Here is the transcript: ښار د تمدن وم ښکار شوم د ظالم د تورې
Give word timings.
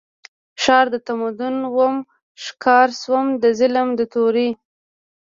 ښار 0.61 0.85
د 0.93 0.95
تمدن 1.07 1.55
وم 1.75 1.95
ښکار 2.43 2.89
شوم 3.01 3.25
د 3.41 3.43
ظالم 3.59 3.89
د 3.99 4.01
تورې 4.13 4.49